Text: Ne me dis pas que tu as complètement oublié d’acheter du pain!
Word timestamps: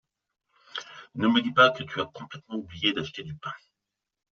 Ne 1.13 1.27
me 1.27 1.41
dis 1.43 1.51
pas 1.53 1.69
que 1.69 1.83
tu 1.83 2.01
as 2.01 2.05
complètement 2.07 2.55
oublié 2.55 2.91
d’acheter 2.91 3.21
du 3.21 3.35
pain! 3.35 3.53